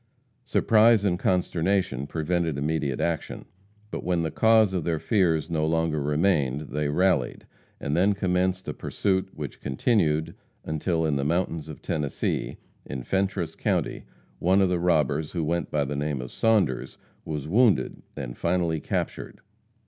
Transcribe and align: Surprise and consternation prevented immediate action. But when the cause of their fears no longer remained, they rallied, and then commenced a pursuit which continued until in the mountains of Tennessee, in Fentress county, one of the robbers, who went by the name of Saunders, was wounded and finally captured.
Surprise 0.45 1.05
and 1.05 1.19
consternation 1.19 2.07
prevented 2.07 2.57
immediate 2.57 2.99
action. 2.99 3.45
But 3.91 4.03
when 4.03 4.23
the 4.23 4.31
cause 4.31 4.73
of 4.73 4.83
their 4.83 4.97
fears 4.97 5.47
no 5.47 5.63
longer 5.67 6.01
remained, 6.01 6.69
they 6.71 6.89
rallied, 6.89 7.45
and 7.79 7.95
then 7.95 8.13
commenced 8.13 8.67
a 8.67 8.73
pursuit 8.73 9.29
which 9.35 9.61
continued 9.61 10.33
until 10.63 11.05
in 11.05 11.17
the 11.17 11.23
mountains 11.23 11.67
of 11.69 11.83
Tennessee, 11.83 12.57
in 12.83 13.03
Fentress 13.03 13.55
county, 13.55 14.05
one 14.39 14.59
of 14.59 14.69
the 14.69 14.79
robbers, 14.79 15.33
who 15.33 15.43
went 15.43 15.69
by 15.69 15.85
the 15.85 15.95
name 15.95 16.19
of 16.19 16.31
Saunders, 16.31 16.97
was 17.23 17.47
wounded 17.47 18.01
and 18.17 18.35
finally 18.35 18.79
captured. 18.79 19.39